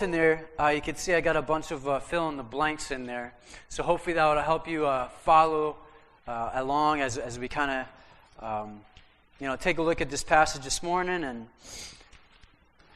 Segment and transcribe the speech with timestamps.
[0.00, 2.44] in there, uh, you can see I got a bunch of uh, fill in the
[2.44, 3.34] blanks in there.
[3.68, 5.74] So hopefully that will help you uh, follow
[6.28, 7.84] uh, along as, as we kind
[8.40, 8.80] of, um,
[9.40, 11.48] you know, take a look at this passage this morning, and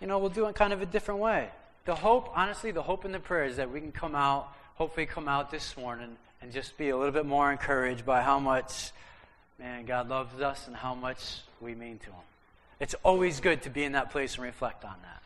[0.00, 1.48] you know, we'll do it kind of a different way.
[1.86, 5.06] The hope, honestly, the hope and the prayer is that we can come out, hopefully,
[5.06, 8.92] come out this morning and just be a little bit more encouraged by how much,
[9.58, 12.24] man, God loves us and how much we mean to Him.
[12.78, 15.22] It's always good to be in that place and reflect on that.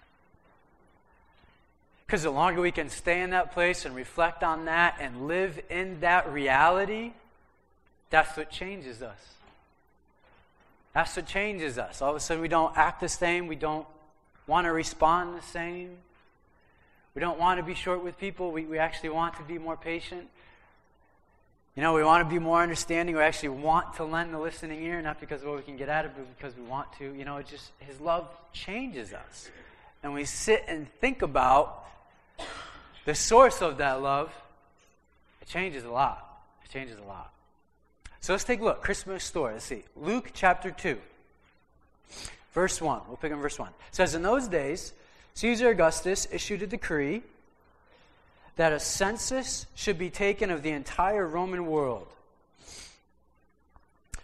[2.07, 5.61] Because the longer we can stay in that place and reflect on that and live
[5.69, 7.13] in that reality,
[8.11, 9.19] that's what changes us.
[10.95, 12.01] That's what changes us.
[12.01, 13.49] All of a sudden, we don't act the same.
[13.49, 13.87] We don't
[14.47, 15.91] want to respond the same.
[17.15, 18.53] We don't want to be short with people.
[18.53, 20.29] We, we actually want to be more patient.
[21.75, 23.17] You know, we want to be more understanding.
[23.17, 25.89] We actually want to lend the listening ear, not because of what we can get
[25.89, 27.13] out of it, but because we want to.
[27.13, 29.51] You know, it just, His love changes us.
[30.03, 31.85] And we sit and think about
[33.05, 34.33] the source of that love,
[35.41, 36.43] it changes a lot.
[36.65, 37.33] It changes a lot.
[38.21, 38.83] So let's take a look.
[38.83, 39.53] Christmas story.
[39.53, 39.85] Let's see.
[39.95, 40.99] Luke chapter 2,
[42.53, 43.03] verse 1.
[43.07, 43.69] We'll pick up verse 1.
[43.69, 44.93] It says, In those days,
[45.35, 47.23] Caesar Augustus issued a decree
[48.57, 52.09] that a census should be taken of the entire Roman world.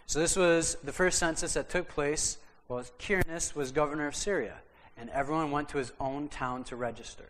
[0.05, 2.37] So this was the first census that took place
[2.67, 4.55] while Quirinus was governor of Syria,
[4.97, 7.29] and everyone went to his own town to register.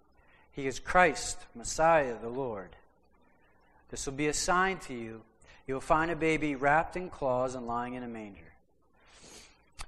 [0.51, 2.75] He is Christ, Messiah, the Lord.
[3.89, 5.21] This will be a sign to you.
[5.67, 8.53] You will find a baby wrapped in cloths and lying in a manger.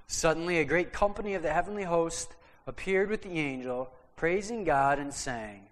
[0.08, 2.34] Suddenly, a great company of the heavenly host
[2.68, 5.64] appeared with the angel, praising God and saying,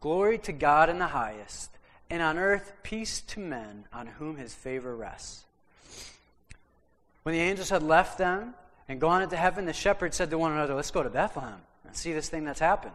[0.00, 1.70] Glory to God in the highest,
[2.10, 5.44] and on earth peace to men on whom his favor rests.
[7.22, 8.54] When the angels had left them
[8.88, 11.96] and gone into heaven, the shepherds said to one another, Let's go to Bethlehem and
[11.96, 12.94] see this thing that's happened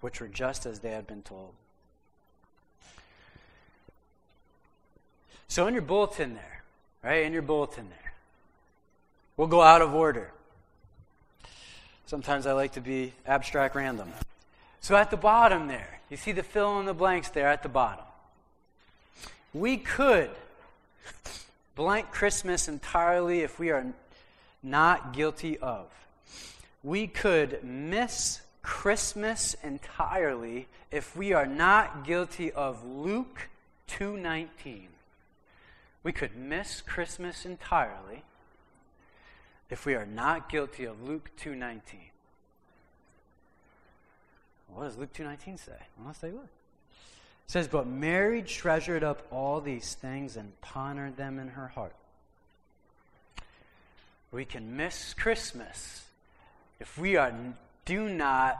[0.00, 1.52] which were just as they had been told.
[5.48, 6.62] So, in your bulletin there,
[7.02, 8.12] right, in your bulletin there,
[9.36, 10.30] we'll go out of order.
[12.06, 14.12] Sometimes I like to be abstract random.
[14.80, 17.68] So, at the bottom there, you see the fill in the blanks there at the
[17.68, 18.04] bottom.
[19.52, 20.30] We could
[21.74, 23.86] blank Christmas entirely if we are
[24.62, 25.86] not guilty of.
[26.82, 33.48] We could miss Christmas entirely if we are not guilty of Luke
[33.88, 34.86] 2:19.
[36.04, 38.22] We could miss Christmas entirely
[39.70, 42.12] if we are not guilty of Luke 2:19.
[44.68, 45.72] What does Luke 2:19 say?
[45.98, 46.44] Well, let's take a look.
[46.44, 51.96] It says, "But Mary treasured up all these things and pondered them in her heart."
[54.30, 56.06] We can miss Christmas
[56.78, 57.32] if we are
[57.84, 58.58] do not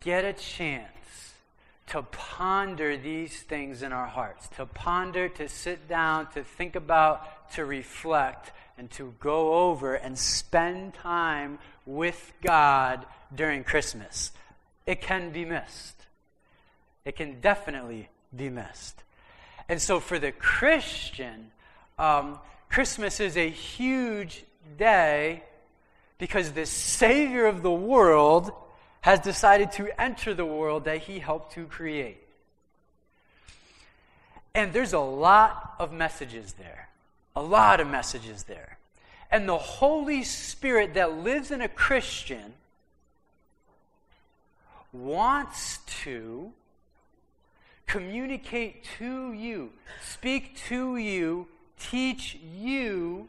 [0.00, 0.88] get a chance
[1.88, 7.52] to ponder these things in our hearts, to ponder, to sit down, to think about,
[7.52, 13.04] to reflect, and to go over and spend time with God
[13.34, 14.32] during Christmas.
[14.86, 15.96] It can be missed.
[17.04, 19.02] It can definitely be missed.
[19.68, 21.50] And so for the Christian,
[21.98, 22.38] um,
[22.70, 24.44] Christmas is a huge
[24.78, 25.42] day
[26.22, 28.52] because the Savior of the world
[29.00, 32.22] has decided to enter the world that he helped to create.
[34.54, 36.88] And there's a lot of messages there.
[37.34, 38.78] A lot of messages there.
[39.32, 42.52] And the Holy Spirit that lives in a Christian
[44.92, 46.52] wants to
[47.88, 49.72] communicate to you,
[50.08, 51.48] speak to you,
[51.80, 53.26] teach you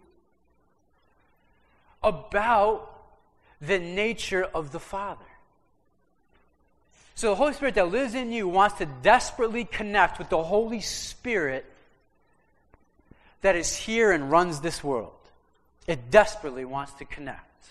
[2.03, 2.89] about
[3.61, 5.25] the nature of the Father.
[7.15, 10.81] So the Holy Spirit that lives in you wants to desperately connect with the Holy
[10.81, 11.65] Spirit
[13.41, 15.11] that is here and runs this world.
[15.85, 17.67] It desperately wants to connect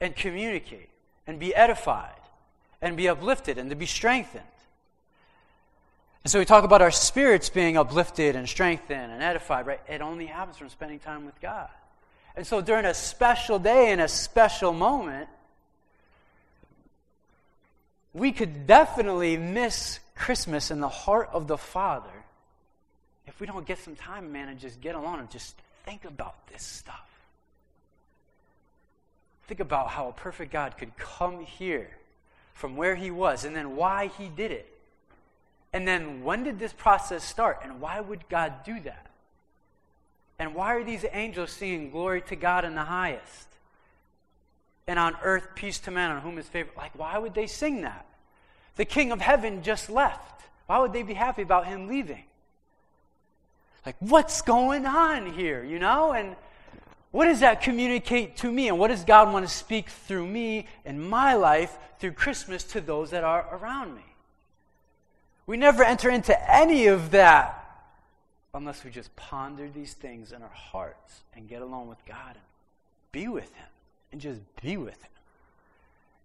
[0.00, 0.88] and communicate
[1.26, 2.10] and be edified
[2.82, 4.42] and be uplifted and to be strengthened.
[6.24, 9.80] And so we talk about our spirits being uplifted and strengthened and edified, right?
[9.88, 11.68] It only happens from spending time with God.
[12.36, 15.28] And so during a special day and a special moment,
[18.12, 22.10] we could definitely miss Christmas in the heart of the Father
[23.26, 25.54] if we don't get some time, man, and just get alone and just
[25.84, 27.08] think about this stuff.
[29.46, 31.90] Think about how a perfect God could come here
[32.54, 34.72] from where he was and then why he did it.
[35.72, 39.06] And then when did this process start and why would God do that?
[40.38, 43.48] And why are these angels singing glory to God in the highest?
[44.86, 46.70] And on earth, peace to man on whom is favor.
[46.76, 48.06] Like, why would they sing that?
[48.76, 50.42] The king of heaven just left.
[50.66, 52.24] Why would they be happy about him leaving?
[53.84, 56.12] Like, what's going on here, you know?
[56.12, 56.36] And
[57.12, 58.68] what does that communicate to me?
[58.68, 62.80] And what does God want to speak through me in my life through Christmas to
[62.80, 64.04] those that are around me?
[65.46, 67.65] We never enter into any of that
[68.56, 72.42] unless we just ponder these things in our hearts and get along with God and
[73.12, 73.66] be with Him
[74.10, 75.10] and just be with Him.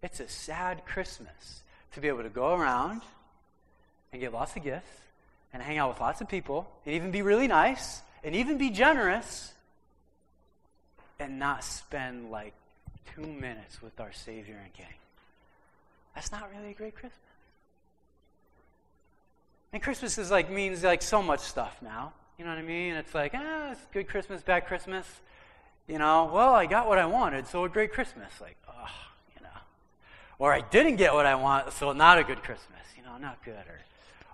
[0.01, 1.63] It's a sad Christmas
[1.93, 3.01] to be able to go around
[4.11, 4.89] and get lots of gifts
[5.53, 8.69] and hang out with lots of people and even be really nice and even be
[8.69, 9.53] generous
[11.19, 12.53] and not spend like
[13.13, 14.85] two minutes with our Savior and King.
[16.15, 17.19] That's not really a great Christmas.
[19.73, 22.13] And Christmas is like means like so much stuff now.
[22.41, 22.95] You know what I mean?
[22.95, 25.05] It's like, ah, it's good Christmas, bad Christmas.
[25.87, 28.31] You know, well, I got what I wanted, so a great Christmas.
[28.41, 28.89] Like, oh,
[29.35, 29.59] you know.
[30.39, 32.79] Or I didn't get what I want, so not a good Christmas.
[32.97, 33.53] You know, not good.
[33.53, 33.79] Or,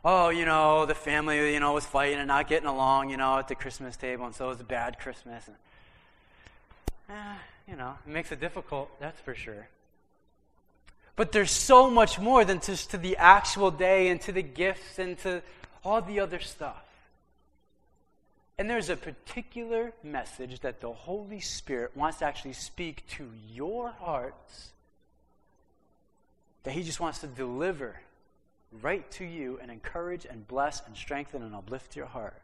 [0.06, 3.40] oh, you know, the family, you know, was fighting and not getting along, you know,
[3.40, 5.44] at the Christmas table, and so it was a bad Christmas.
[5.46, 5.58] And,
[7.10, 7.38] eh,
[7.68, 9.68] you know, it makes it difficult, that's for sure.
[11.18, 14.98] But there's so much more than just to the actual day and to the gifts
[14.98, 15.42] and to
[15.84, 16.87] all the other stuff.
[18.58, 23.90] And there's a particular message that the Holy Spirit wants to actually speak to your
[23.90, 24.72] hearts
[26.64, 27.96] that He just wants to deliver
[28.82, 32.42] right to you and encourage and bless and strengthen and uplift your heart.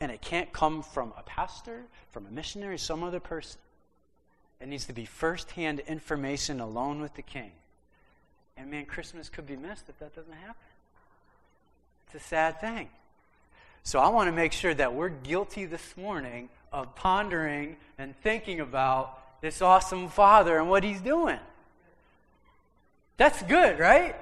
[0.00, 3.60] And it can't come from a pastor, from a missionary, some other person.
[4.60, 7.52] It needs to be firsthand information alone with the king.
[8.56, 10.54] And man, Christmas could be missed if that doesn't happen.
[12.06, 12.88] It's a sad thing.
[13.82, 18.60] So I want to make sure that we're guilty this morning of pondering and thinking
[18.60, 21.38] about this awesome Father and what He's doing.
[23.16, 24.16] That's good, right?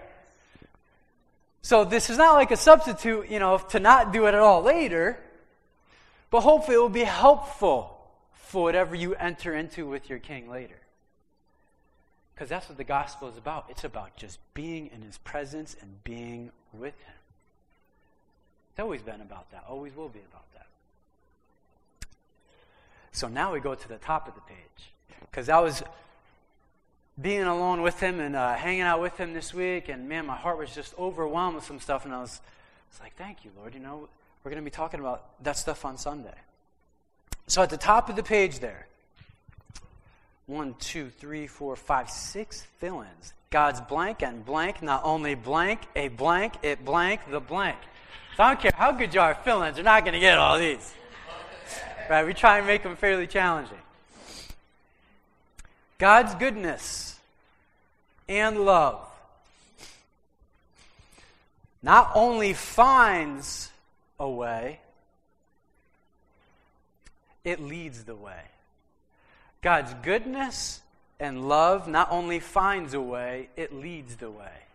[1.62, 4.62] So this is not like a substitute, you know, to not do it at all
[4.62, 5.18] later,
[6.30, 7.94] but hopefully it will be helpful
[8.32, 10.78] for whatever you enter into with your king later.
[12.34, 13.66] Because that's what the gospel is about.
[13.68, 17.17] It's about just being in his presence and being with him.
[18.78, 20.66] It's always been about that, always will be about that.
[23.10, 24.92] So now we go to the top of the page.
[25.22, 25.82] Because I was
[27.20, 30.36] being alone with him and uh, hanging out with him this week, and man, my
[30.36, 33.50] heart was just overwhelmed with some stuff, and I was, I was like, thank you,
[33.58, 33.74] Lord.
[33.74, 34.08] You know,
[34.44, 36.38] we're going to be talking about that stuff on Sunday.
[37.48, 38.86] So at the top of the page there,
[40.46, 43.32] one, two, three, four, five, six fill ins.
[43.50, 47.78] God's blank and blank, not only blank, a blank, it blank, the blank.
[48.38, 50.60] So I don't care how good you are ins, you're not going to get all
[50.60, 50.94] these.
[52.08, 52.24] Right?
[52.24, 53.80] We try and make them fairly challenging.
[55.98, 57.18] God's goodness
[58.28, 59.04] and love
[61.82, 63.72] not only finds
[64.20, 64.78] a way,
[67.42, 68.42] it leads the way.
[69.62, 70.80] God's goodness
[71.18, 74.67] and love not only finds a way, it leads the way.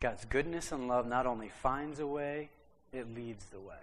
[0.00, 2.48] God's goodness and love not only finds a way,
[2.92, 3.74] it leads the way.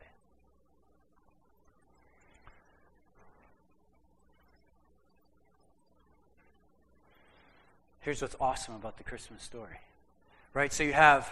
[8.02, 9.80] Here's what's awesome about the Christmas story
[10.54, 10.74] Right?
[10.74, 11.32] So you have.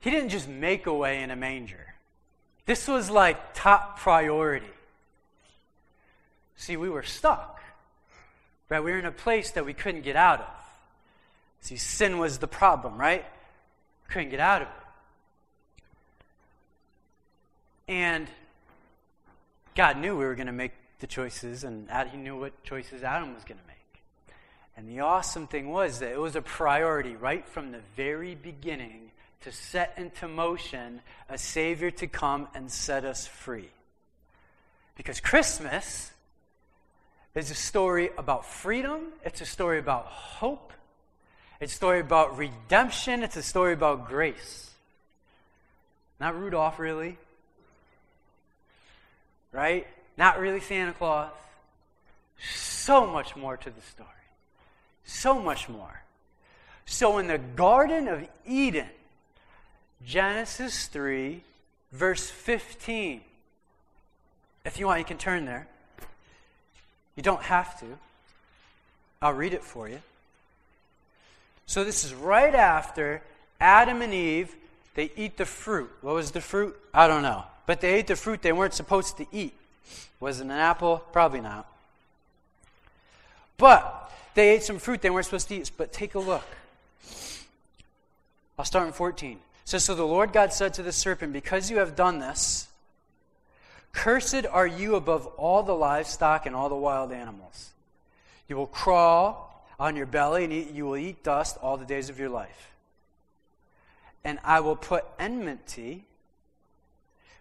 [0.00, 1.94] He didn't just make a way in a manger.
[2.66, 4.66] This was like top priority.
[6.56, 7.62] See, we were stuck.
[8.68, 8.84] Right?
[8.84, 10.55] We were in a place that we couldn't get out of.
[11.66, 13.24] See, sin was the problem, right?
[13.24, 14.74] We couldn't get out of it.
[17.88, 18.28] And
[19.74, 20.70] God knew we were going to make
[21.00, 24.02] the choices, and He knew what choices Adam was going to make.
[24.76, 29.10] And the awesome thing was that it was a priority right from the very beginning
[29.40, 33.70] to set into motion a Savior to come and set us free.
[34.94, 36.12] Because Christmas
[37.34, 40.72] is a story about freedom, it's a story about hope,
[41.60, 44.70] it's a story about redemption, it's a story about grace.
[46.20, 47.18] Not Rudolph, really.
[49.52, 49.86] Right?
[50.16, 51.30] Not really Santa Claus.
[52.38, 54.08] So much more to the story.
[55.04, 56.02] So much more.
[56.84, 58.88] So, in the Garden of Eden,
[60.04, 61.42] Genesis 3,
[61.92, 63.20] verse 15.
[64.64, 65.66] If you want, you can turn there.
[67.16, 67.86] You don't have to.
[69.20, 70.00] I'll read it for you.
[71.66, 73.22] So, this is right after
[73.60, 74.54] Adam and Eve,
[74.94, 75.90] they eat the fruit.
[76.00, 76.78] What was the fruit?
[76.94, 77.44] I don't know.
[77.66, 79.52] But they ate the fruit they weren't supposed to eat.
[80.20, 80.98] Was it an apple?
[81.12, 81.70] Probably not.
[83.58, 85.70] But they ate some fruit they weren't supposed to eat.
[85.76, 86.44] But take a look.
[88.58, 89.32] I'll start in 14.
[89.32, 92.68] It says, So the Lord God said to the serpent, Because you have done this,
[93.92, 97.70] cursed are you above all the livestock and all the wild animals.
[98.48, 102.18] You will crawl on your belly, and you will eat dust all the days of
[102.18, 102.72] your life.
[104.24, 106.04] And I will put enmity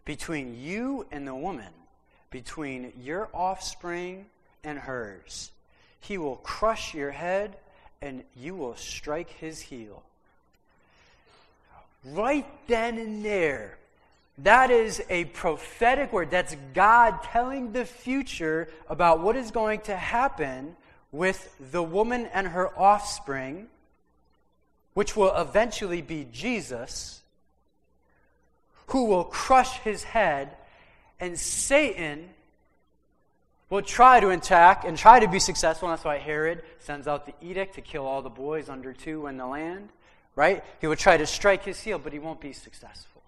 [0.03, 1.73] between you and the woman,
[2.29, 4.25] between your offspring
[4.63, 5.51] and hers.
[5.99, 7.55] He will crush your head,
[8.01, 10.03] and you will strike his heel.
[12.03, 13.77] Right then and there,
[14.39, 16.29] that is a prophetic word.
[16.29, 20.75] That's God telling the future about what is going to happen
[21.15, 23.67] with the woman and her offspring,
[24.93, 27.22] which will eventually be Jesus
[28.88, 30.55] who will crush his head,
[31.19, 32.29] and Satan
[33.69, 35.89] will try to attack and try to be successful.
[35.89, 39.25] And that's why Herod sends out the edict to kill all the boys under two
[39.27, 39.89] in the land,
[40.36, 40.63] right?
[40.81, 43.22] He will try to strike his heel, but he won't be successful.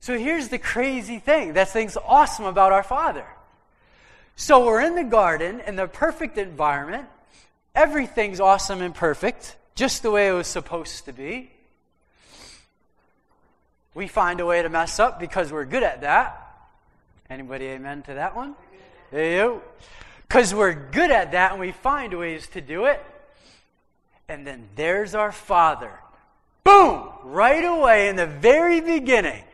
[0.00, 3.26] So here's the crazy thing that thing's awesome about our Father.
[4.36, 7.06] So we're in the garden in the perfect environment.
[7.74, 11.50] Everything's awesome and perfect, just the way it was supposed to be.
[13.94, 16.42] We find a way to mess up because we're good at that.
[17.30, 18.54] Anybody amen to that one?
[19.10, 19.62] you.
[20.28, 23.02] Because we're good at that and we find ways to do it.
[24.28, 25.92] And then there's our Father.
[26.62, 27.08] Boom!
[27.22, 29.44] Right away in the very beginning.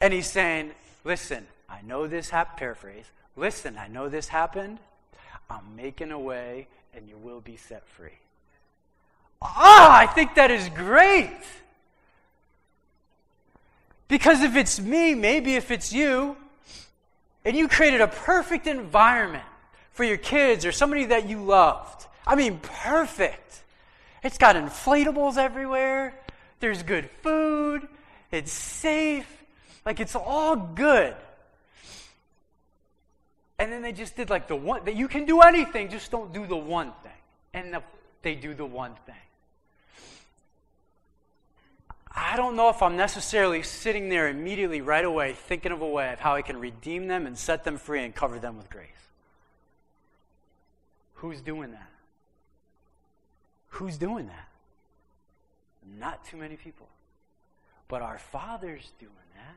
[0.00, 0.70] And he's saying,
[1.04, 3.04] Listen, I know this paraphrase.
[3.36, 4.78] Listen, I know this happened.
[5.50, 8.18] I'm making a way and you will be set free.
[9.42, 11.36] Ah, I think that is great.
[14.08, 16.36] Because if it's me, maybe if it's you,
[17.44, 19.44] and you created a perfect environment
[19.92, 22.06] for your kids or somebody that you loved.
[22.26, 23.62] I mean, perfect.
[24.22, 26.14] It's got inflatables everywhere.
[26.60, 27.86] There's good food.
[28.30, 29.28] It's safe.
[29.84, 31.14] Like, it's all good.
[33.64, 36.34] And then they just did like the one that you can do anything, just don't
[36.34, 37.12] do the one thing.
[37.54, 37.82] And the,
[38.20, 39.14] they do the one thing.
[42.14, 46.12] I don't know if I'm necessarily sitting there immediately right away thinking of a way
[46.12, 48.90] of how I can redeem them and set them free and cover them with grace.
[51.14, 51.88] Who's doing that?
[53.68, 54.48] Who's doing that?
[55.98, 56.88] Not too many people.
[57.88, 59.56] But our Father's doing that.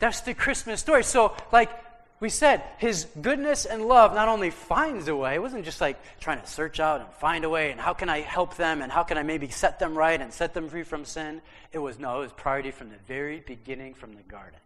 [0.00, 1.04] That's the Christmas story.
[1.04, 1.70] So, like,
[2.18, 5.98] we said his goodness and love not only finds a way, it wasn't just like
[6.18, 8.90] trying to search out and find a way and how can I help them and
[8.90, 11.42] how can I maybe set them right and set them free from sin.
[11.72, 14.58] It was no, it was priority from the very beginning from the garden.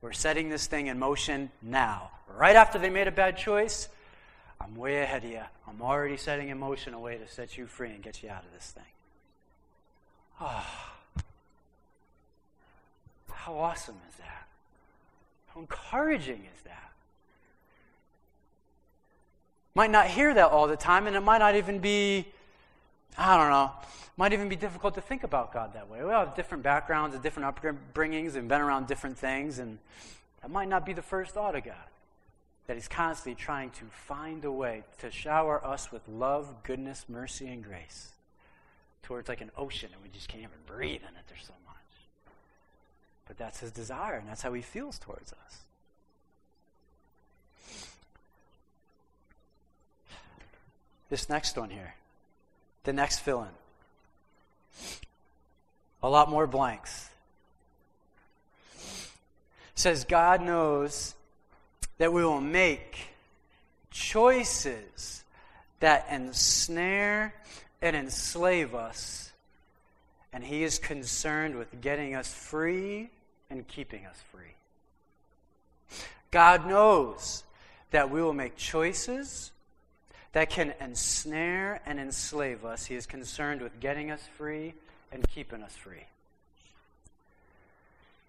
[0.00, 2.10] We're setting this thing in motion now.
[2.36, 3.88] Right after they made a bad choice,
[4.60, 5.42] I'm way ahead of you.
[5.68, 8.44] I'm already setting in motion a way to set you free and get you out
[8.44, 8.82] of this thing.
[10.40, 10.66] Ah.
[10.66, 11.22] Oh,
[13.32, 14.47] how awesome is that?
[15.58, 16.92] How encouraging is that?
[19.74, 22.26] Might not hear that all the time, and it might not even be,
[23.16, 23.72] I don't know,
[24.16, 26.02] might even be difficult to think about God that way.
[26.04, 29.78] We all have different backgrounds and different upbringings and been around different things, and
[30.42, 31.74] that might not be the first thought of God.
[32.66, 37.48] that He's constantly trying to find a way to shower us with love, goodness, mercy,
[37.48, 38.10] and grace
[39.02, 41.24] towards like an ocean, and we just can't even breathe in it.
[41.28, 41.67] There's so much.
[43.28, 45.58] But that's His desire, and that's how He feels towards us.
[51.10, 51.94] This next one here,
[52.84, 53.48] the next fill in.
[56.02, 57.10] A lot more blanks.
[59.74, 61.14] says God knows
[61.98, 63.08] that we will make
[63.90, 65.24] choices
[65.80, 67.34] that ensnare
[67.80, 69.32] and enslave us,
[70.32, 73.10] and He is concerned with getting us free
[73.50, 74.54] and keeping us free.
[76.30, 77.44] God knows
[77.90, 79.52] that we will make choices
[80.32, 82.84] that can ensnare and enslave us.
[82.84, 84.74] He is concerned with getting us free
[85.10, 86.04] and keeping us free.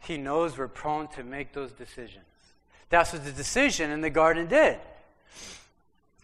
[0.02, 2.24] He knows we're prone to make those decisions.
[2.90, 4.78] That's what the decision in the garden did.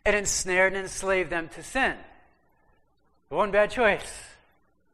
[0.05, 1.95] It ensnared and enslaved them to sin.
[3.29, 4.21] One bad choice.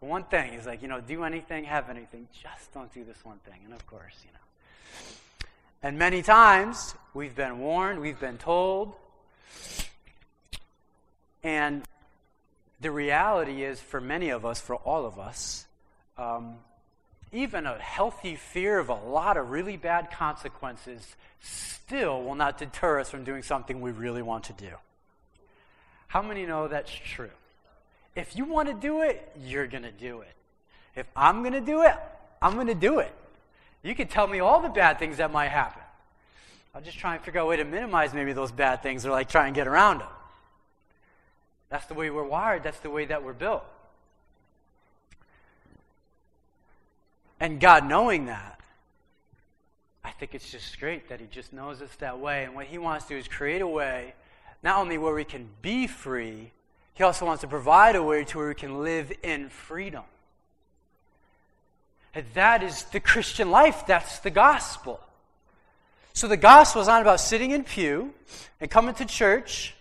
[0.02, 3.38] One thing is like, you know, do anything, have anything, just don't do this one
[3.46, 3.60] thing.
[3.64, 5.48] And of course, you know.
[5.84, 8.94] And many times we've been warned, we've been told.
[11.44, 11.84] And
[12.82, 15.68] the reality is, for many of us, for all of us,
[16.18, 16.56] um,
[17.32, 23.00] even a healthy fear of a lot of really bad consequences still will not deter
[23.00, 24.72] us from doing something we really want to do.
[26.08, 27.30] How many know that's true?
[28.16, 30.34] If you want to do it, you're going to do it.
[30.96, 31.96] If I'm going to do it,
[32.42, 33.14] I'm going to do it.
[33.84, 35.82] You can tell me all the bad things that might happen.
[36.76, 39.12] I'll just try and figure out a way to minimize maybe those bad things or
[39.12, 40.08] like try and get around them.
[41.70, 43.64] That's the way we're wired, that's the way that we're built.
[47.40, 48.60] And God knowing that,
[50.04, 52.44] I think it's just great that He just knows us that way.
[52.44, 54.14] And what He wants to do is create a way,
[54.62, 56.52] not only where we can be free,
[56.94, 60.04] He also wants to provide a way to where we can live in freedom.
[62.14, 63.86] And that is the Christian life.
[63.88, 65.00] That's the gospel.
[66.14, 68.14] So the gospel is not about sitting in pew
[68.60, 69.74] and coming to church,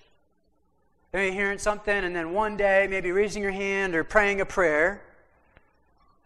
[1.13, 5.03] maybe hearing something, and then one day maybe raising your hand or praying a prayer,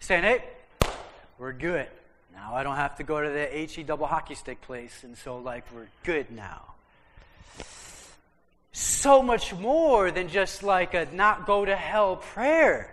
[0.01, 0.45] saying, hey,
[1.39, 1.89] we're good.
[2.35, 5.39] Now I don't have to go to the HE double hockey stick place, and so,
[5.39, 6.74] like, we're good now.
[8.77, 12.93] So much more than just like a not go to hell prayer.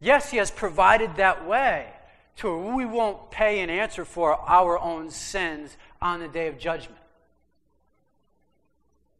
[0.00, 1.88] Yes, He has provided that way
[2.36, 6.60] to where we won't pay an answer for our own sins on the day of
[6.60, 7.00] judgment.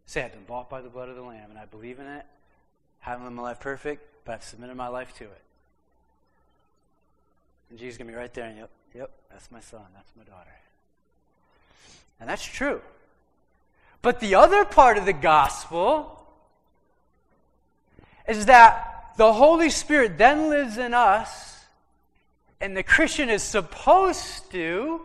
[0.06, 2.24] Say, I've been bought by the blood of the Lamb, and I believe in it.
[3.04, 5.42] I Haven't lived my life perfect, but I've submitted my life to it.
[7.68, 10.12] And Jesus is going to be right there, and yep, yep, that's my son, that's
[10.16, 10.54] my daughter.
[12.20, 12.80] And that's true.
[14.02, 16.26] But the other part of the gospel
[18.28, 21.64] is that the Holy Spirit then lives in us,
[22.60, 25.02] and the Christian is supposed to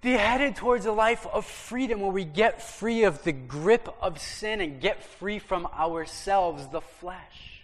[0.00, 4.20] be headed towards a life of freedom where we get free of the grip of
[4.20, 7.54] sin and get free from ourselves, the flesh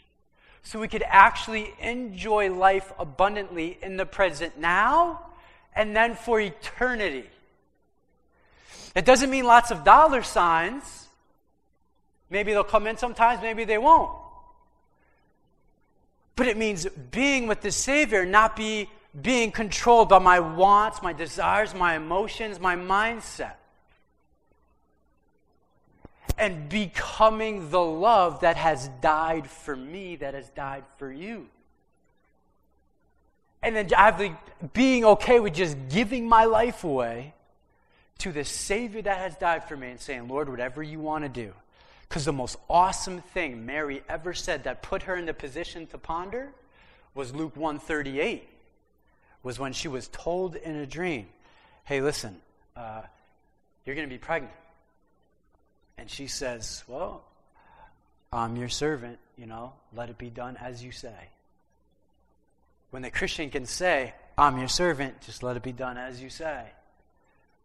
[0.63, 5.21] so we could actually enjoy life abundantly in the present now
[5.75, 7.25] and then for eternity.
[8.95, 11.09] It doesn't mean lots of dollar signs.
[12.29, 14.11] Maybe they'll come in sometimes, maybe they won't.
[16.37, 18.89] But it means being with the Savior, not be
[19.21, 23.55] being controlled by my wants, my desires, my emotions, my mindset
[26.41, 31.47] and becoming the love that has died for me, that has died for you.
[33.63, 34.39] And then I have having,
[34.73, 37.35] being okay with just giving my life away
[38.21, 41.29] to the Savior that has died for me and saying, Lord, whatever you want to
[41.29, 41.53] do.
[42.09, 45.99] Because the most awesome thing Mary ever said that put her in the position to
[45.99, 46.49] ponder
[47.15, 48.49] was Luke 138,
[49.43, 51.27] was when she was told in a dream,
[51.85, 52.37] hey, listen,
[52.77, 53.03] uh,
[53.85, 54.55] you're going to be pregnant.
[55.99, 57.23] And she says, Well,
[58.33, 61.29] I'm your servant, you know, let it be done as you say.
[62.91, 66.31] When the Christian can say, I'm your servant, just let it be done as you
[66.31, 66.65] say,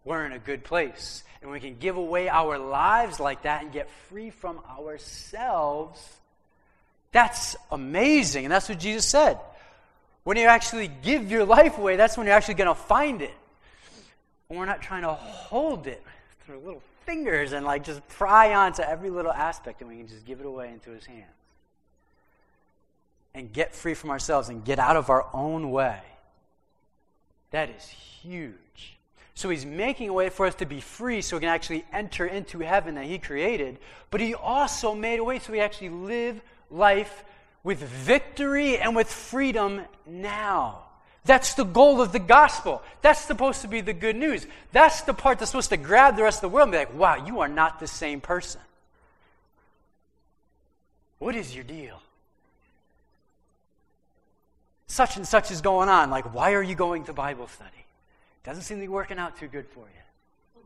[0.05, 1.23] we're in a good place.
[1.41, 5.99] And we can give away our lives like that and get free from ourselves.
[7.11, 8.45] That's amazing.
[8.45, 9.39] And that's what Jesus said.
[10.23, 13.33] When you actually give your life away, that's when you're actually going to find it.
[14.49, 16.03] And we're not trying to hold it
[16.45, 20.25] through little fingers and like just pry onto every little aspect and we can just
[20.25, 21.25] give it away into his hands.
[23.33, 25.99] And get free from ourselves and get out of our own way.
[27.51, 28.53] That is huge.
[29.35, 32.25] So he's making a way for us to be free so we can actually enter
[32.25, 33.77] into heaven that he created.
[34.09, 37.23] But he also made a way so we actually live life
[37.63, 40.83] with victory and with freedom now.
[41.25, 42.81] That's the goal of the gospel.
[43.01, 44.45] That's supposed to be the good news.
[44.71, 46.93] That's the part that's supposed to grab the rest of the world and be like,
[46.93, 48.61] wow, you are not the same person.
[51.19, 51.99] What is your deal?
[54.87, 56.09] Such and such is going on.
[56.09, 57.84] Like, why are you going to Bible study?
[58.45, 60.61] Doesn't seem to be working out too good for you.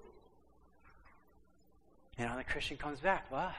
[2.17, 3.31] You know, the Christian comes back.
[3.31, 3.53] Well,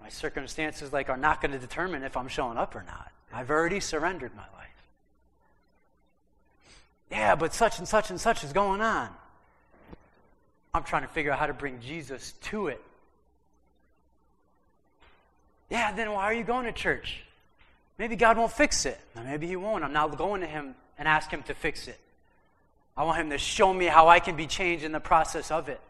[0.00, 3.10] my circumstances like are not going to determine if I'm showing up or not.
[3.32, 4.68] I've already surrendered my life.
[7.10, 9.08] Yeah, but such and such and such is going on.
[10.74, 12.82] I'm trying to figure out how to bring Jesus to it.
[15.70, 17.24] Yeah, then why are you going to church?
[17.96, 19.00] Maybe God won't fix it.
[19.16, 19.82] maybe He won't.
[19.82, 21.98] I'm not going to Him and ask Him to fix it.
[22.96, 25.68] I want Him to show me how I can be changed in the process of
[25.68, 25.80] it.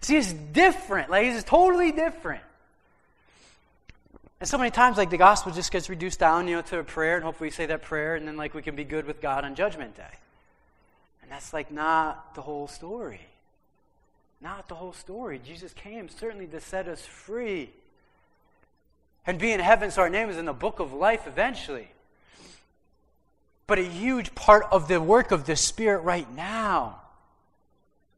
[0.00, 1.10] See, it's different.
[1.10, 2.42] Like, it's totally different.
[4.40, 6.84] And so many times, like, the gospel just gets reduced down, you know, to a
[6.84, 9.20] prayer, and hopefully we say that prayer, and then, like, we can be good with
[9.20, 10.14] God on Judgment Day.
[11.22, 13.20] And that's, like, not the whole story.
[14.40, 15.38] Not the whole story.
[15.44, 17.68] Jesus came certainly to set us free
[19.26, 21.88] and be in heaven, so our name is in the book of life eventually.
[23.70, 27.02] But a huge part of the work of the Spirit right now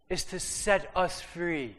[0.08, 1.76] is to set us free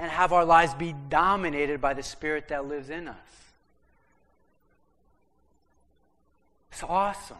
[0.00, 3.16] and have our lives be dominated by the Spirit that lives in us.
[6.72, 7.36] It's awesome.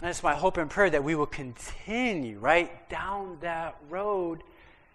[0.00, 4.42] And it's my hope and prayer that we will continue right down that road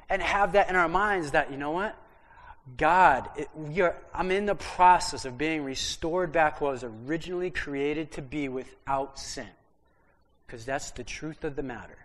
[0.09, 1.95] and have that in our minds that, you know what?
[2.77, 3.49] God, it,
[3.81, 8.21] are, I'm in the process of being restored back what I was originally created to
[8.21, 9.47] be without sin.
[10.45, 11.97] Because that's the truth of the matter.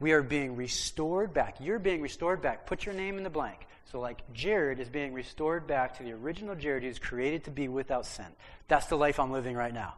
[0.00, 1.56] We are being restored back.
[1.60, 2.66] You're being restored back.
[2.66, 3.66] Put your name in the blank.
[3.92, 7.50] So, like Jared is being restored back to the original Jared who was created to
[7.50, 8.26] be without sin.
[8.66, 9.94] That's the life I'm living right now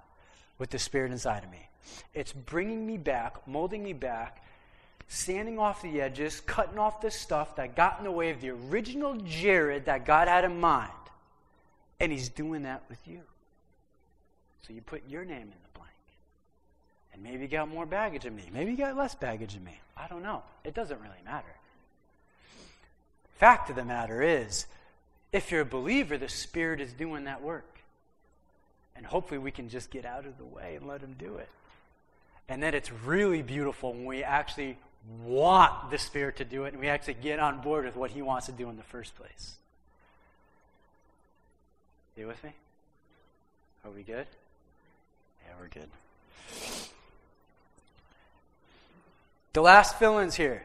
[0.58, 1.68] with the Spirit inside of me.
[2.12, 4.42] It's bringing me back, molding me back
[5.08, 8.50] sanding off the edges, cutting off the stuff that got in the way of the
[8.50, 10.90] original Jared that God had in mind.
[12.00, 13.20] And He's doing that with you.
[14.66, 15.90] So you put your name in the blank.
[17.12, 18.44] And maybe you got more baggage than me.
[18.52, 19.78] Maybe you got less baggage than me.
[19.96, 20.42] I don't know.
[20.64, 21.54] It doesn't really matter.
[23.38, 24.66] Fact of the matter is,
[25.32, 27.80] if you're a believer, the Spirit is doing that work.
[28.96, 31.48] And hopefully we can just get out of the way and let Him do it.
[32.48, 34.78] And then it's really beautiful when we actually
[35.24, 38.22] want the Spirit to do it and we actually get on board with what He
[38.22, 39.56] wants to do in the first place.
[42.16, 42.50] You with me?
[43.84, 44.26] Are we good?
[45.46, 45.88] Yeah, we're good.
[49.52, 50.64] The last fill ins here.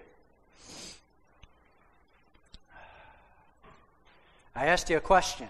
[4.55, 5.47] I asked you a question.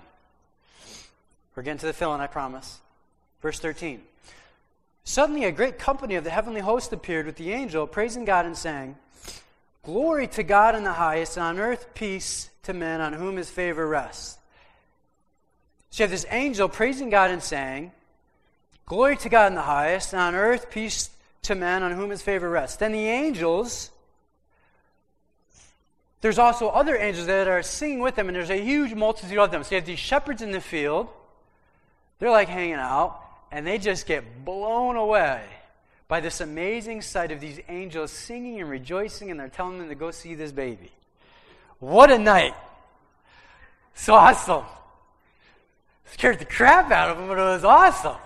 [1.55, 2.79] We're getting to the fill in, I promise.
[3.41, 4.01] Verse 13.
[5.03, 8.55] Suddenly, a great company of the heavenly host appeared with the angel, praising God and
[8.55, 8.95] saying,
[9.83, 13.49] Glory to God in the highest, and on earth peace to men on whom his
[13.49, 14.37] favor rests.
[15.89, 17.91] So you have this angel praising God and saying,
[18.85, 21.09] Glory to God in the highest, and on earth peace
[21.43, 22.77] to men on whom his favor rests.
[22.77, 23.89] Then the angels,
[26.21, 29.49] there's also other angels that are singing with them, and there's a huge multitude of
[29.49, 29.63] them.
[29.63, 31.07] So you have these shepherds in the field,
[32.19, 33.19] they're like hanging out
[33.51, 35.43] and they just get blown away
[36.07, 39.95] by this amazing sight of these angels singing and rejoicing, and they're telling them to
[39.95, 40.91] go see this baby.
[41.79, 42.53] What a night!
[43.93, 44.65] So awesome.
[46.05, 48.17] Scared the crap out of them, but it was awesome.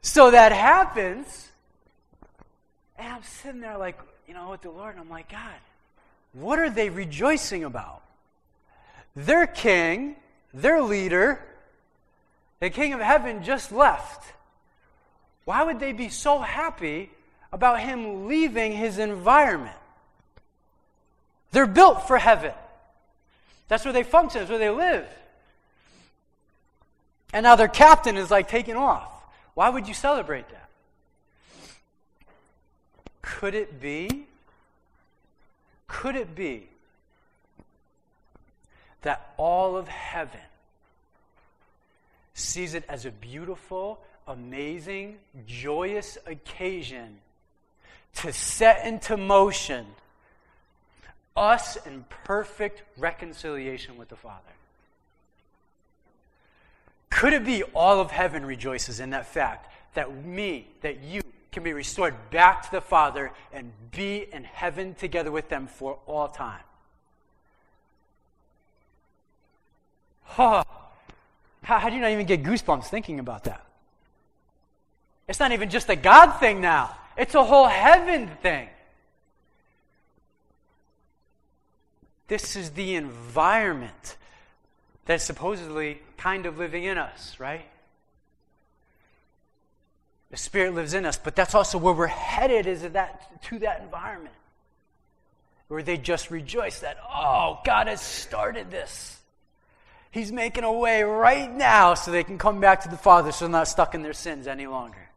[0.00, 1.48] So that happens,
[2.98, 3.98] and I'm sitting there like,
[4.28, 5.54] you know, with the Lord, and I'm like, God,
[6.32, 8.02] what are they rejoicing about?
[9.16, 10.16] Their king,
[10.52, 11.40] their leader,
[12.64, 14.24] the king of heaven just left.
[15.44, 17.10] Why would they be so happy
[17.52, 19.76] about him leaving his environment?
[21.52, 22.52] They're built for heaven.
[23.68, 25.06] That's where they function, that's where they live.
[27.34, 29.12] And now their captain is like taking off.
[29.52, 30.70] Why would you celebrate that?
[33.20, 34.24] Could it be?
[35.86, 36.66] Could it be
[39.02, 40.40] that all of heaven
[42.34, 45.16] sees it as a beautiful, amazing,
[45.46, 47.18] joyous occasion
[48.16, 49.86] to set into motion
[51.36, 54.40] us in perfect reconciliation with the Father.
[57.10, 61.22] Could it be all of heaven rejoices in that fact that me, that you,
[61.54, 65.98] can be restored back to the Father and be in heaven together with them for
[66.04, 66.60] all time.
[70.36, 70.64] Oh,
[71.64, 73.64] how, how do you not even get goosebumps thinking about that?
[75.26, 78.68] It's not even just a God thing now, it's a whole heaven thing.
[82.26, 84.16] This is the environment
[85.04, 87.66] that's supposedly kind of living in us, right?
[90.30, 93.82] The Spirit lives in us, but that's also where we're headed is that to that
[93.82, 94.34] environment
[95.68, 99.18] where they just rejoice that, oh, God has started this.
[100.14, 103.46] He's making a way right now so they can come back to the Father so
[103.46, 105.10] they're not stuck in their sins any longer.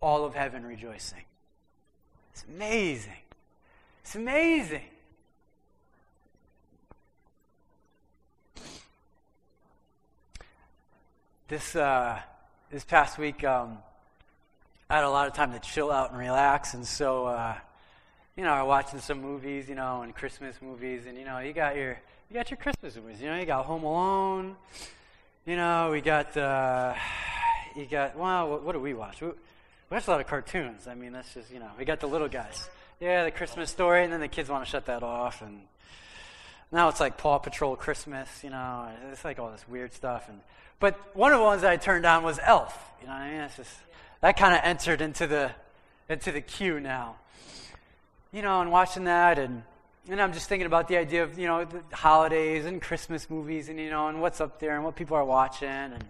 [0.00, 1.22] All of heaven rejoicing.
[2.32, 3.12] It's amazing.
[4.02, 4.82] It's amazing.
[11.46, 12.18] This, uh,
[12.72, 13.78] this past week, um,
[14.90, 17.54] I had a lot of time to chill out and relax, and so, uh,
[18.36, 21.38] you know, I was watching some movies, you know, and Christmas movies, and you know,
[21.38, 22.00] you got your
[22.32, 23.20] you got your Christmas movies.
[23.20, 24.56] You know, you got Home Alone.
[25.44, 26.94] You know, we got uh,
[27.76, 29.20] you got well, what, what do we watch?
[29.20, 29.34] We, we
[29.90, 30.88] watch a lot of cartoons.
[30.88, 32.70] I mean, that's just you know, we got the little guys.
[33.00, 35.60] Yeah, the Christmas story, and then the kids want to shut that off, and
[36.70, 38.30] now it's like Paw Patrol Christmas.
[38.42, 40.40] You know, it's like all this weird stuff, and
[40.80, 42.74] but one of the ones that I turned on was Elf.
[43.02, 43.76] You know, I mean, it's just
[44.22, 45.50] that kind of entered into the
[46.08, 47.16] into the queue now.
[48.32, 49.64] You know, and watching that, and
[50.08, 53.68] and I'm just thinking about the idea of you know the holidays and Christmas movies,
[53.68, 56.04] and you know, and what's up there and what people are watching, and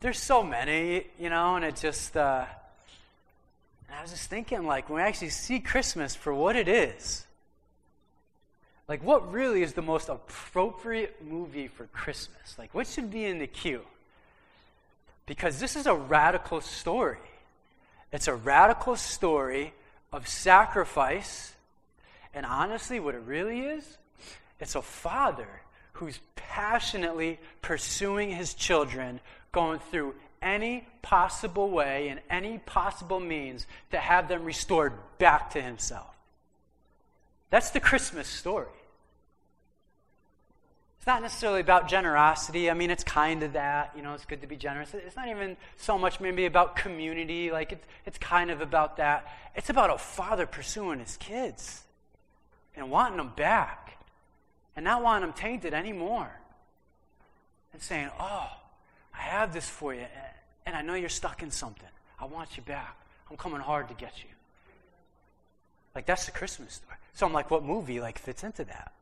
[0.00, 2.16] there's so many, you know, and it just.
[2.16, 2.44] Uh,
[3.98, 7.26] I was just thinking, like, when we actually see Christmas for what it is,
[8.86, 12.56] like, what really is the most appropriate movie for Christmas?
[12.58, 13.82] Like, what should be in the queue?
[15.26, 17.18] Because this is a radical story.
[18.12, 19.74] It's a radical story
[20.12, 21.54] of sacrifice.
[22.34, 23.98] And honestly, what it really is,
[24.60, 25.48] it's a father
[25.94, 29.20] who's passionately pursuing his children,
[29.52, 35.60] going through any possible way and any possible means to have them restored back to
[35.60, 36.14] himself.
[37.50, 38.66] That's the Christmas story
[40.98, 42.70] It's not necessarily about generosity.
[42.70, 43.92] I mean, it's kind of that.
[43.96, 44.92] You know, it's good to be generous.
[44.94, 47.50] It's not even so much maybe about community.
[47.50, 49.26] Like, it's, it's kind of about that.
[49.56, 51.84] It's about a father pursuing his kids
[52.78, 53.98] and wanting them back
[54.76, 56.30] and not wanting them tainted anymore.
[57.72, 58.48] And saying, Oh,
[59.14, 60.06] I have this for you,
[60.64, 61.88] and I know you're stuck in something.
[62.20, 62.96] I want you back.
[63.30, 64.30] I'm coming hard to get you.
[65.94, 66.96] Like, that's the Christmas story.
[67.14, 68.92] So I'm like, what movie like fits into that?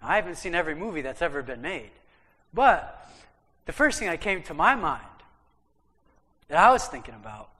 [0.00, 1.90] I haven't seen every movie that's ever been made.
[2.54, 3.10] But
[3.66, 5.02] the first thing that came to my mind
[6.46, 7.50] that I was thinking about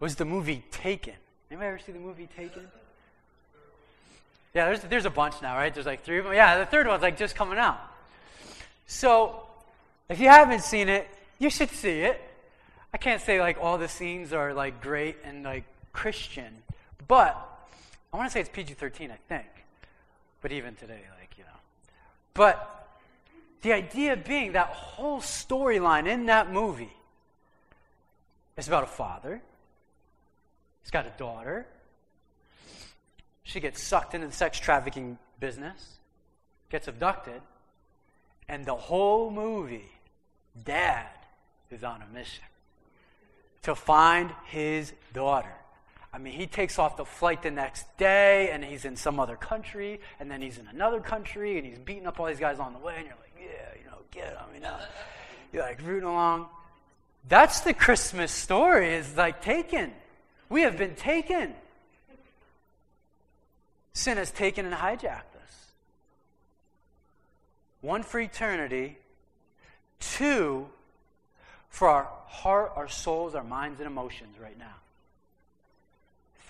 [0.00, 1.14] was the movie Taken.
[1.50, 2.66] Anybody ever see the movie Taken?
[4.54, 5.72] Yeah, there's, there's a bunch now, right?
[5.72, 6.34] There's like three of them.
[6.34, 7.80] Yeah, the third one's like just coming out.
[8.86, 9.46] So,
[10.08, 12.20] if you haven't seen it, you should see it.
[12.92, 16.62] I can't say like all the scenes are like great and like Christian,
[17.08, 17.36] but
[18.12, 19.46] I want to say it's PG 13, I think.
[20.42, 21.60] But even today, like, you know.
[22.34, 22.82] but
[23.62, 26.92] the idea being that whole storyline in that movie
[28.56, 29.40] is about a father.
[30.82, 31.66] He's got a daughter.
[33.52, 35.98] She gets sucked into the sex trafficking business,
[36.70, 37.42] gets abducted,
[38.48, 39.90] and the whole movie,
[40.64, 41.10] dad
[41.70, 42.44] is on a mission
[43.64, 45.52] to find his daughter.
[46.14, 49.36] I mean, he takes off the flight the next day, and he's in some other
[49.36, 52.72] country, and then he's in another country, and he's beating up all these guys on
[52.72, 54.76] the way, and you're like, yeah, you know, get him, you know.
[55.52, 56.46] You're like rooting along.
[57.28, 59.92] That's the Christmas story, is like taken.
[60.48, 61.54] We have been taken.
[63.92, 65.72] Sin has taken and hijacked us.
[67.80, 68.98] One for eternity,
[70.00, 70.68] two
[71.68, 74.76] for our heart, our souls, our minds, and emotions right now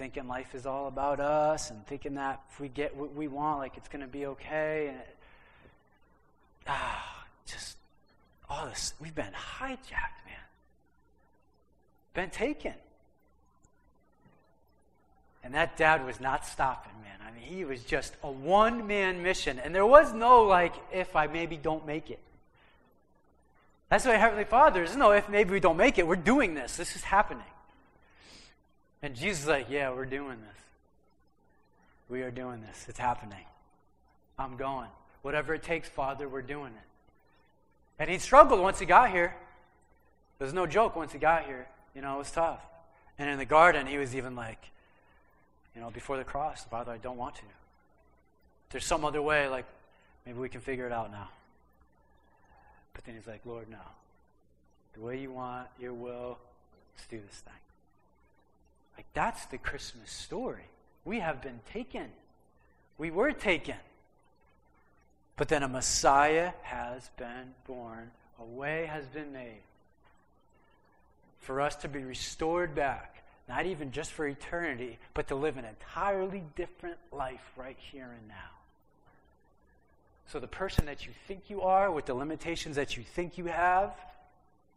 [0.02, 3.58] thinking life is all about us and thinking that if we get what we want,
[3.58, 4.88] like it's going to be okay.
[4.88, 5.16] And it,
[6.66, 7.76] ah, just
[8.48, 8.94] all this.
[9.00, 10.44] We've been hijacked, man.
[12.14, 12.74] Been taken.
[15.44, 17.18] And that dad was not stopping, man.
[17.26, 19.58] I mean, he was just a one man mission.
[19.58, 22.20] And there was no, like, if I maybe don't make it.
[23.88, 26.06] That's why Heavenly Father, there's no if maybe we don't make it.
[26.06, 26.76] We're doing this.
[26.76, 27.44] This is happening.
[29.02, 30.62] And Jesus is like, Yeah, we're doing this.
[32.08, 32.86] We are doing this.
[32.88, 33.44] It's happening.
[34.38, 34.88] I'm going.
[35.22, 36.88] Whatever it takes, Father, we're doing it.
[37.98, 39.34] And he struggled once he got here.
[40.38, 41.68] Was no joke once he got here.
[41.94, 42.60] You know, it was tough.
[43.18, 44.58] And in the garden, he was even like,
[45.74, 47.42] you know, before the cross, Father, I don't want to.
[48.70, 49.66] There's some other way, like,
[50.26, 51.28] maybe we can figure it out now.
[52.94, 53.78] But then he's like, Lord, no.
[54.94, 56.38] The way you want, your will,
[56.94, 57.52] let's do this thing.
[58.96, 60.64] Like, that's the Christmas story.
[61.04, 62.08] We have been taken.
[62.98, 63.76] We were taken.
[65.36, 69.62] But then a Messiah has been born, a way has been made
[71.40, 73.21] for us to be restored back,
[73.52, 78.26] not even just for eternity, but to live an entirely different life right here and
[78.26, 78.34] now.
[80.26, 83.44] So the person that you think you are, with the limitations that you think you
[83.44, 83.92] have,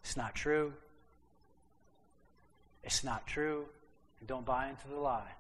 [0.03, 0.73] it's not true.
[2.83, 3.63] It's not true.
[4.19, 5.31] And don't buy into the lie.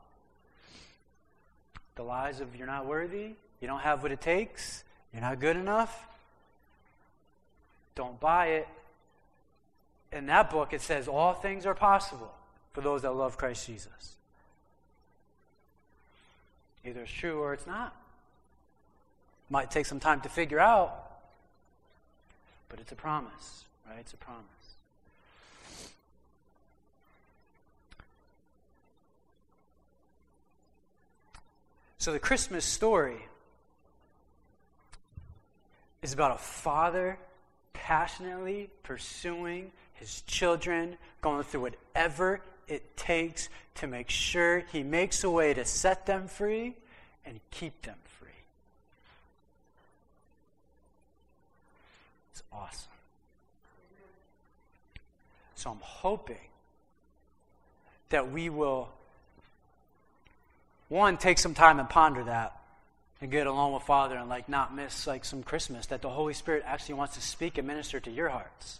[1.95, 5.57] The lies of you're not worthy, you don't have what it takes, you're not good
[5.57, 6.07] enough.
[7.95, 8.67] Don't buy it.
[10.13, 12.31] In that book, it says all things are possible
[12.75, 14.17] for those that love Christ Jesus.
[16.83, 17.95] Either it's true or it's not.
[19.49, 21.09] Might take some time to figure out,
[22.67, 23.97] but it's a promise, right?
[24.01, 24.43] It's a promise.
[31.97, 33.25] So the Christmas story
[36.01, 37.17] is about a father
[37.71, 45.29] passionately pursuing his children, going through whatever it takes to make sure he makes a
[45.29, 46.75] way to set them free
[47.25, 48.29] and keep them free.
[52.31, 52.91] It's awesome.
[55.55, 56.37] So I'm hoping
[58.09, 58.89] that we will,
[60.89, 62.55] one, take some time and ponder that
[63.21, 66.33] and get along with Father and like not miss like some Christmas, that the Holy
[66.33, 68.79] Spirit actually wants to speak and minister to your hearts.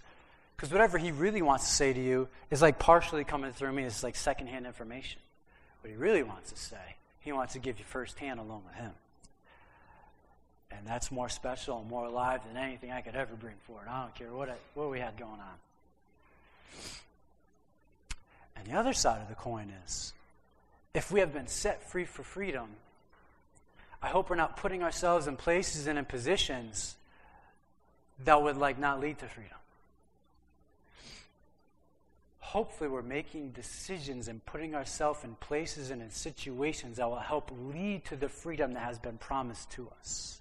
[0.56, 3.84] Because whatever he really wants to say to you is like partially coming through me.
[3.84, 5.20] It's like secondhand information.
[5.82, 8.92] What he really wants to say, he wants to give you firsthand along with him.
[10.72, 13.86] And that's more special and more alive than anything I could ever bring forward.
[13.90, 15.58] I don't care what, I, what we had going on.
[18.56, 20.14] And the other side of the coin is
[20.94, 22.70] if we have been set free for freedom,
[24.02, 26.96] I hope we're not putting ourselves in places and in positions
[28.24, 29.58] that would like not lead to freedom.
[32.46, 37.52] Hopefully, we're making decisions and putting ourselves in places and in situations that will help
[37.74, 40.40] lead to the freedom that has been promised to us.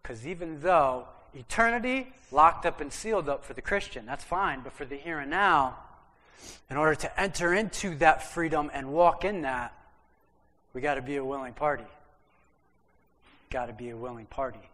[0.00, 4.72] Because even though eternity locked up and sealed up for the Christian, that's fine, but
[4.72, 5.76] for the here and now,
[6.70, 9.76] in order to enter into that freedom and walk in that,
[10.74, 11.84] we got to be a willing party.
[13.50, 14.70] Got to be a willing party.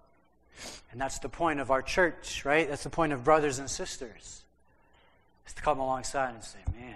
[0.93, 2.69] And that's the point of our church, right?
[2.69, 4.45] That's the point of brothers and sisters.
[5.49, 6.95] Is to come alongside and say, man,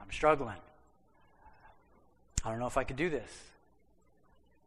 [0.00, 0.56] I'm struggling.
[2.44, 3.30] I don't know if I could do this.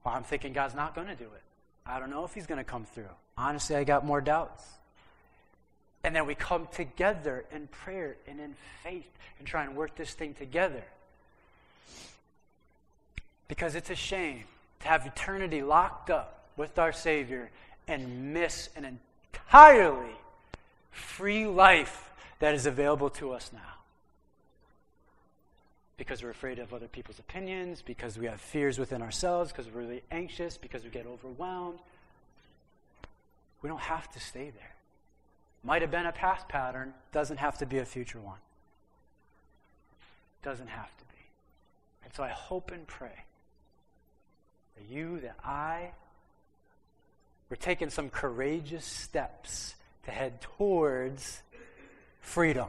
[0.05, 1.41] Or I'm thinking God's not going to do it.
[1.85, 3.09] I don't know if He's going to come through.
[3.37, 4.63] Honestly, I got more doubts.
[6.05, 10.13] And then we come together in prayer and in faith and try and work this
[10.13, 10.83] thing together.
[13.49, 14.45] Because it's a shame
[14.79, 17.51] to have eternity locked up with our Savior
[17.85, 18.97] and miss an
[19.33, 20.15] entirely
[20.91, 22.05] free life
[22.39, 23.59] that is available to us now.
[25.97, 29.81] Because we're afraid of other people's opinions, because we have fears within ourselves, because we're
[29.81, 31.79] really anxious, because we get overwhelmed.
[33.61, 34.75] We don't have to stay there.
[35.63, 38.37] Might have been a past pattern, doesn't have to be a future one.
[40.43, 41.21] Doesn't have to be.
[42.03, 43.23] And so I hope and pray
[44.77, 45.91] that you, that I,
[47.49, 51.41] we're taking some courageous steps to head towards
[52.25, 52.67] freedom.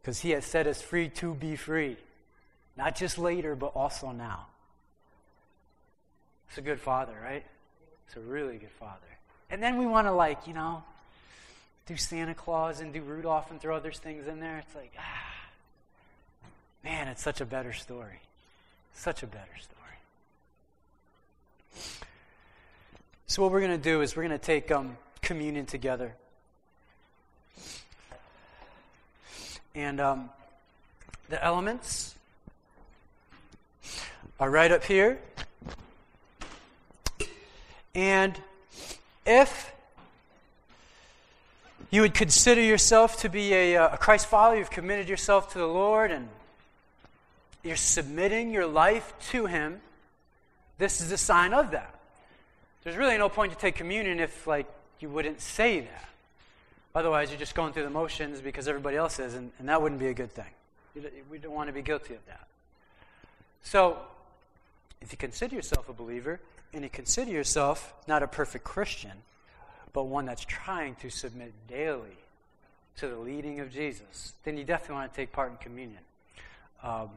[0.00, 1.96] Because he has set us free to be free.
[2.76, 4.46] Not just later, but also now.
[6.48, 7.44] It's a good father, right?
[8.06, 8.96] It's a really good father.
[9.50, 10.82] And then we want to, like, you know,
[11.86, 14.58] do Santa Claus and do Rudolph and throw other things in there.
[14.58, 15.48] It's like, ah,
[16.82, 18.20] man, it's such a better story.
[18.94, 19.76] Such a better story.
[23.26, 26.14] So, what we're going to do is we're going to take um, communion together.
[29.74, 30.30] And um,
[31.28, 32.14] the elements
[34.38, 35.18] are right up here.
[37.94, 38.38] And
[39.26, 39.72] if
[41.90, 45.58] you would consider yourself to be a, uh, a Christ follower, you've committed yourself to
[45.58, 46.28] the Lord, and
[47.62, 49.80] you're submitting your life to Him,
[50.78, 51.94] this is a sign of that.
[52.84, 54.66] There's really no point to take communion if, like,
[55.00, 56.09] you wouldn't say that.
[56.94, 60.00] Otherwise, you're just going through the motions because everybody else is, and, and that wouldn't
[60.00, 60.44] be a good thing.
[61.30, 62.46] We don't want to be guilty of that.
[63.62, 63.98] So,
[65.00, 66.40] if you consider yourself a believer,
[66.72, 69.12] and you consider yourself not a perfect Christian,
[69.92, 72.16] but one that's trying to submit daily
[72.96, 76.00] to the leading of Jesus, then you definitely want to take part in communion.
[76.82, 77.10] Um,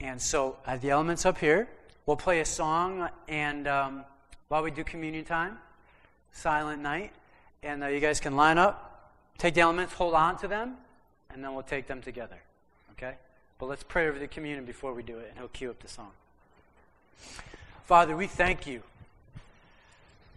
[0.00, 1.68] and so I have the elements up here.
[2.06, 4.04] We'll play a song, and um,
[4.48, 5.58] while we do communion time,
[6.32, 7.12] silent night,
[7.62, 8.91] and uh, you guys can line up,
[9.42, 10.76] take the elements, hold on to them,
[11.34, 12.36] and then we'll take them together.
[12.92, 13.14] Okay?
[13.58, 15.88] But let's pray over the communion before we do it, and he'll cue up the
[15.88, 16.12] song.
[17.84, 18.84] Father, we thank you.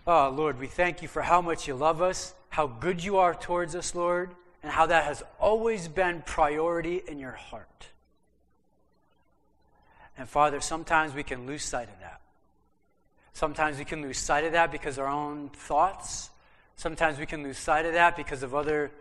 [0.08, 3.36] Oh, Lord, we thank you for how much you love us, how good you are
[3.36, 4.32] towards us, Lord,
[4.64, 7.90] and how that has always been priority in your heart.
[10.18, 12.22] And Father, sometimes we can lose sight of that.
[13.34, 16.32] Sometimes we can lose sight of that because our own thoughts.
[16.78, 18.92] Sometimes we can lose sight of that because of other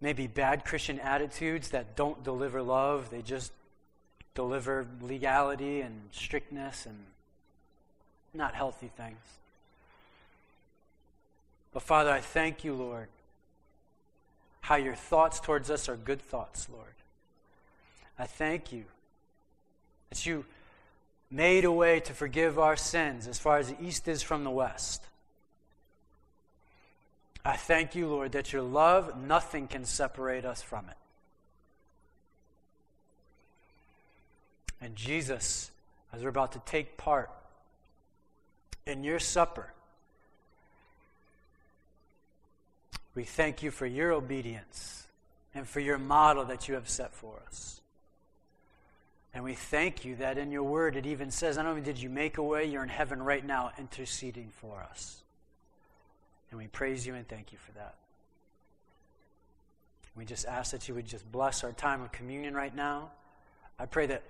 [0.00, 3.10] maybe bad Christian attitudes that don't deliver love.
[3.10, 3.52] They just
[4.34, 6.96] deliver legality and strictness and
[8.34, 9.16] not healthy things.
[11.72, 13.08] But Father, I thank you, Lord,
[14.60, 16.86] how your thoughts towards us are good thoughts, Lord.
[18.18, 18.84] I thank you
[20.10, 20.44] that you
[21.30, 24.50] made a way to forgive our sins as far as the east is from the
[24.50, 25.02] west.
[27.44, 30.96] I thank you, Lord, that your love, nothing can separate us from it.
[34.80, 35.70] And Jesus,
[36.12, 37.30] as we're about to take part
[38.86, 39.72] in your supper,
[43.14, 45.06] we thank you for your obedience
[45.54, 47.80] and for your model that you have set for us.
[49.34, 52.08] And we thank you that in your word it even says, not only did you
[52.08, 55.23] make a way, you're in heaven right now interceding for us.
[56.54, 57.96] And we praise you and thank you for that.
[60.14, 63.10] We just ask that you would just bless our time of communion right now.
[63.76, 64.22] I pray that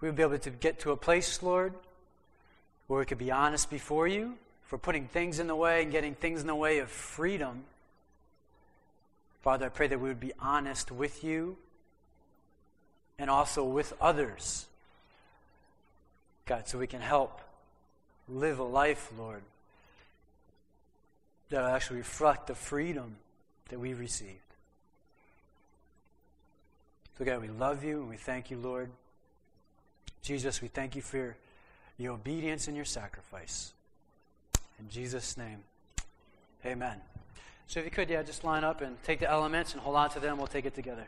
[0.00, 1.72] we would be able to get to a place, Lord,
[2.88, 6.16] where we could be honest before you for putting things in the way and getting
[6.16, 7.62] things in the way of freedom.
[9.42, 11.56] Father, I pray that we would be honest with you
[13.20, 14.66] and also with others.
[16.44, 17.40] God, so we can help
[18.28, 19.42] live a life, Lord,
[21.50, 23.16] that actually reflect the freedom
[23.68, 24.38] that we received.
[27.18, 28.90] So, God, we love you and we thank you, Lord.
[30.22, 31.36] Jesus, we thank you for your,
[31.96, 33.72] your obedience and your sacrifice.
[34.78, 35.58] In Jesus' name,
[36.64, 37.00] amen.
[37.66, 40.10] So, if you could, yeah, just line up and take the elements and hold on
[40.10, 40.38] to them.
[40.38, 41.06] We'll take it together.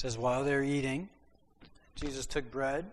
[0.00, 1.10] Says, While they're eating,
[1.94, 2.86] Jesus took bread,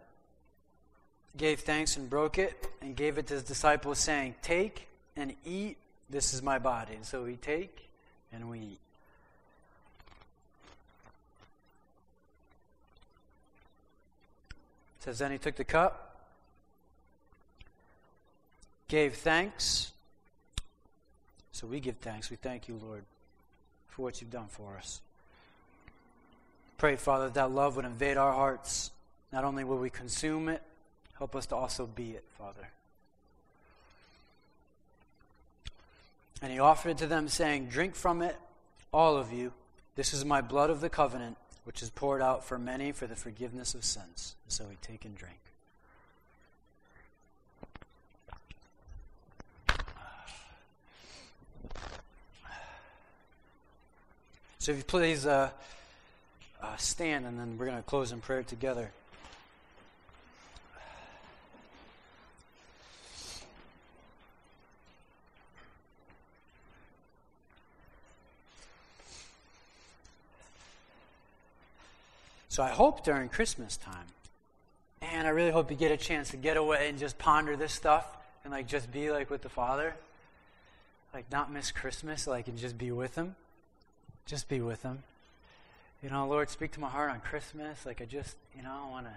[1.38, 5.78] gave thanks, and broke it, and gave it to his disciples, saying, Take and eat,
[6.10, 6.96] this is my body.
[6.96, 7.88] And so we take
[8.34, 8.80] and we eat.
[15.00, 16.26] It says, Then he took the cup,
[18.90, 19.94] gave thanks.
[21.54, 22.30] So we give thanks.
[22.30, 23.06] We thank you, Lord,
[23.88, 25.00] for what you've done for us.
[26.78, 28.92] Pray, Father, that, love would invade our hearts.
[29.34, 30.62] Not only will we consume it,
[31.18, 32.70] help us to also be it, Father.
[36.42, 38.38] And he offered it to them, saying, Drink from it,
[38.94, 39.54] all of you.
[39.96, 43.16] This is my blood of the covenant, which is poured out for many for the
[43.16, 44.36] forgiveness of sins.
[44.48, 45.40] So we take and drink.
[54.60, 55.50] So if you please uh,
[56.62, 58.92] uh, stand, and then we're going to close in prayer together.
[72.50, 74.08] So I hope during Christmas time,
[75.00, 77.72] and I really hope you get a chance to get away and just ponder this
[77.72, 79.94] stuff and like just be like with the Father.
[81.14, 83.36] Like not miss Christmas, like and just be with Him.
[84.26, 85.04] Just be with Him.
[86.08, 87.86] You know, Lord, speak to my heart on Christmas.
[87.86, 89.12] Like I just, you know, I want to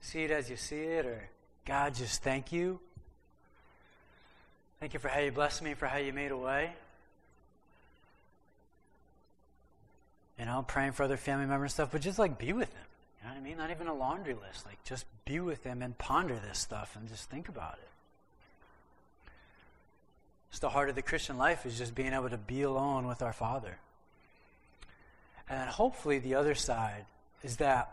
[0.00, 1.28] see it as you see it, or
[1.64, 2.80] God, just thank you.
[4.80, 6.72] Thank you for how you blessed me, for how you made a way.
[10.36, 12.86] You know, praying for other family members and stuff, but just like be with them.
[13.20, 13.56] You know what I mean?
[13.56, 14.66] Not even a laundry list.
[14.66, 17.88] Like just be with them and ponder this stuff and just think about it.
[20.50, 23.22] It's the heart of the Christian life is just being able to be alone with
[23.22, 23.78] our Father.
[25.48, 27.04] And hopefully the other side
[27.42, 27.90] is that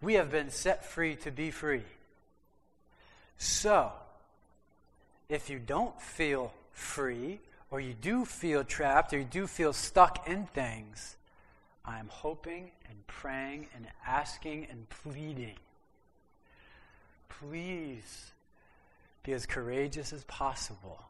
[0.00, 1.84] we have been set free to be free.
[3.38, 3.92] So,
[5.28, 7.40] if you don't feel free,
[7.72, 11.16] or you do feel trapped or you do feel stuck in things,
[11.84, 15.56] I am hoping and praying and asking and pleading.
[17.28, 18.32] Please
[19.24, 21.00] be as courageous as possible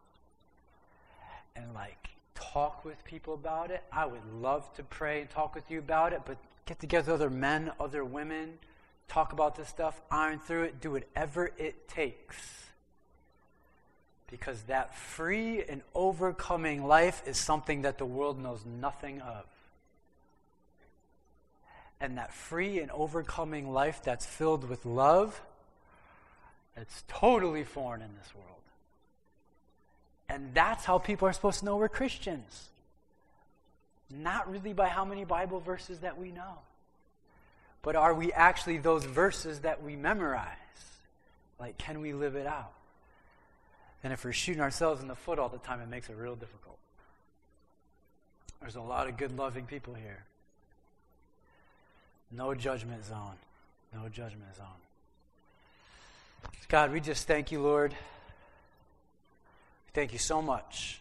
[1.56, 2.10] and like
[2.52, 3.82] talk with people about it.
[3.92, 7.30] I would love to pray and talk with you about it, but get together other
[7.30, 8.58] men, other women,
[9.08, 12.62] talk about this stuff, iron through it, do whatever it takes
[14.32, 19.44] because that free and overcoming life is something that the world knows nothing of.
[22.00, 25.38] And that free and overcoming life that's filled with love,
[26.78, 28.61] it's totally foreign in this world.
[30.32, 32.70] And that's how people are supposed to know we're Christians.
[34.10, 36.58] Not really by how many Bible verses that we know,
[37.82, 40.48] but are we actually those verses that we memorize?
[41.60, 42.72] Like, can we live it out?
[44.02, 46.34] And if we're shooting ourselves in the foot all the time, it makes it real
[46.34, 46.78] difficult.
[48.62, 50.24] There's a lot of good, loving people here.
[52.30, 53.36] No judgment zone.
[53.92, 54.66] No judgment zone.
[56.68, 57.94] God, we just thank you, Lord.
[59.94, 61.00] Thank you so much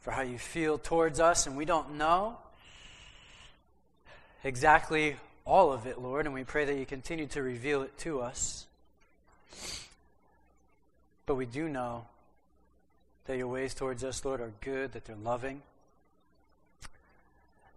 [0.00, 2.38] for how you feel towards us, and we don't know
[4.42, 8.20] exactly all of it, Lord, and we pray that you continue to reveal it to
[8.20, 8.66] us.
[11.26, 12.06] But we do know
[13.26, 15.60] that your ways towards us, Lord, are good, that they're loving.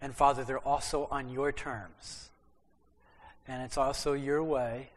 [0.02, 2.30] And Father, they're also on your terms.
[3.46, 4.90] And it's also your way.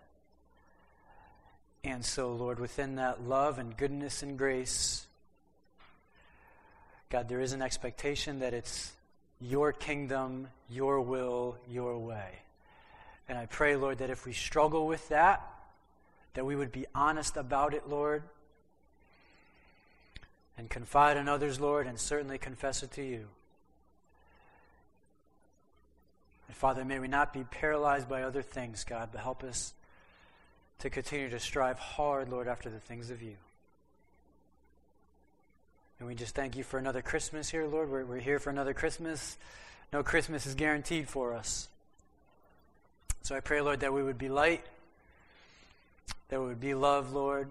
[1.85, 5.07] And so, Lord, within that love and goodness and grace,
[7.11, 8.91] God, there is an expectation that it's
[9.39, 12.39] your kingdom, your will, your way.
[13.29, 15.47] And I pray, Lord, that if we struggle with that,
[16.33, 18.23] that we would be honest about it, Lord,
[20.57, 23.27] and confide in others, Lord, and certainly confess it to you.
[26.49, 29.75] And Father, may we not be paralyzed by other things, God, but help us
[30.81, 33.37] to continue to strive hard, Lord, after the things of you.
[35.99, 37.91] And we just thank you for another Christmas here, Lord.
[37.91, 39.39] We're, we're here for another Christmas.
[39.93, 41.69] No Christmas is guaranteed for us.
[43.23, 44.65] So I pray, Lord, that we would be light,
[46.29, 47.51] that we would be love, Lord.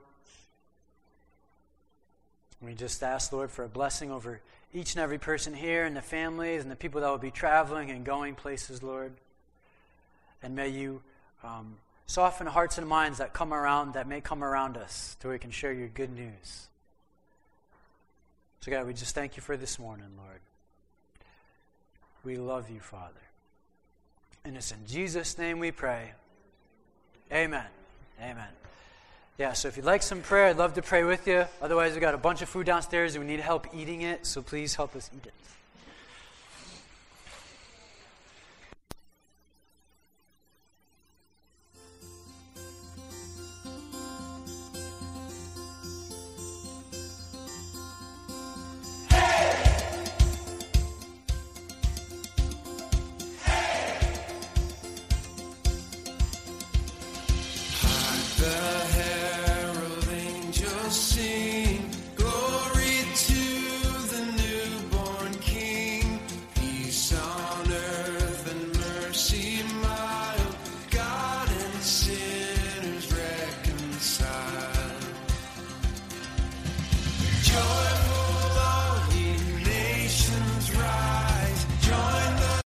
[2.62, 4.40] We just ask, Lord, for a blessing over
[4.74, 7.92] each and every person here and the families and the people that will be traveling
[7.92, 9.14] and going places, Lord.
[10.42, 11.02] And may you
[11.44, 11.76] um,
[12.06, 15.52] soften hearts and minds that come around, that may come around us, so we can
[15.52, 16.68] share your good news.
[18.62, 20.40] So, God, we just thank you for this morning, Lord.
[22.24, 23.14] We love you, Father.
[24.46, 26.12] And it's in Jesus' name we pray.
[27.32, 27.66] Amen.
[28.22, 28.48] Amen.
[29.38, 31.46] Yeah, so if you'd like some prayer, I'd love to pray with you.
[31.62, 34.42] Otherwise, we've got a bunch of food downstairs and we need help eating it, so
[34.42, 35.34] please help us eat it.